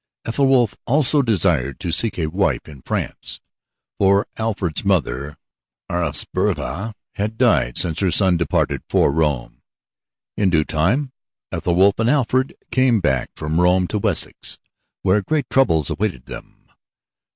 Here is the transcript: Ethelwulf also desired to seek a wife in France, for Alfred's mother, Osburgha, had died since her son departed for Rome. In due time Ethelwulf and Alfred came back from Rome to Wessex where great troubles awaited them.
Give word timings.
Ethelwulf 0.25 0.75
also 0.87 1.21
desired 1.21 1.79
to 1.79 1.91
seek 1.91 2.17
a 2.17 2.25
wife 2.25 2.67
in 2.67 2.81
France, 2.81 3.39
for 3.99 4.25
Alfred's 4.35 4.83
mother, 4.83 5.35
Osburgha, 5.91 6.95
had 7.13 7.37
died 7.37 7.77
since 7.77 7.99
her 7.99 8.09
son 8.09 8.35
departed 8.35 8.81
for 8.89 9.11
Rome. 9.11 9.61
In 10.35 10.49
due 10.49 10.65
time 10.65 11.11
Ethelwulf 11.51 11.99
and 11.99 12.09
Alfred 12.09 12.55
came 12.71 12.99
back 12.99 13.29
from 13.35 13.61
Rome 13.61 13.85
to 13.89 13.99
Wessex 13.99 14.57
where 15.03 15.21
great 15.21 15.47
troubles 15.51 15.91
awaited 15.91 16.25
them. 16.25 16.65